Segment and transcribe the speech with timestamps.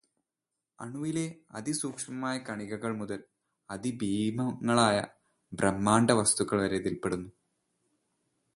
[0.79, 1.25] അണുവിലെ
[1.51, 3.19] അതിസൂക്ഷ്മമായ കണികകൾ മുതൽ
[3.69, 4.97] അതിഭീമങ്ങളായ
[5.53, 7.29] ബ്രഹ്മാണ്ഡ വസ്തുക്കൾ വരെ ഇതിൽപെടുന്നു.